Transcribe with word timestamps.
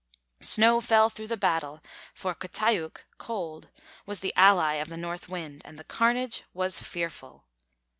Snow 0.39 0.81
fell 0.81 1.11
throughout 1.11 1.29
the 1.29 1.37
battle, 1.37 1.79
for 2.15 2.33
K'taiūk 2.33 3.03
(Cold), 3.19 3.69
was 4.07 4.21
the 4.21 4.33
ally 4.35 4.77
of 4.77 4.89
the 4.89 4.97
North 4.97 5.29
Wind, 5.29 5.61
and 5.63 5.77
the 5.77 5.83
carnage 5.83 6.43
was 6.55 6.79
fearful. 6.79 7.45